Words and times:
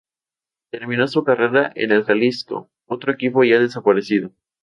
Terminó 0.71 1.07
su 1.07 1.23
carrera 1.23 1.71
en 1.75 1.91
el 1.91 2.03
Jalisco, 2.03 2.71
otro 2.87 3.11
equipo 3.13 3.43
ya 3.43 3.59
desaparecido. 3.59 4.31